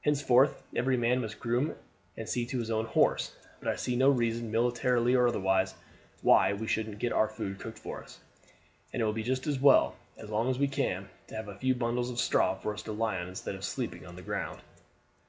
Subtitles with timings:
[0.00, 1.76] Henceforth every man must groom
[2.16, 5.76] and see to his own horse, but I see no reason, military or otherwise,
[6.20, 8.18] why we shouldn't get our food cooked for us;
[8.92, 11.54] and it will be just as well, as long as we can, to have a
[11.54, 14.62] few bundles of straw for us to lie on instead of sleeping on the ground.